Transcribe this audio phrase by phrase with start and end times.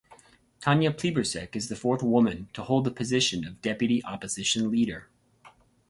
[0.61, 5.07] Tanya Plibersek is the fourth woman to hold the position of Deputy Opposition Leader.